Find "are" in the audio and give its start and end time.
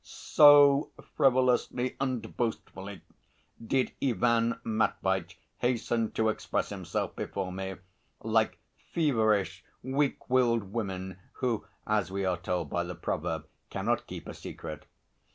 12.24-12.38